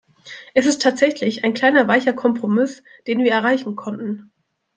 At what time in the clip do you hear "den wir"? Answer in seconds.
3.05-3.29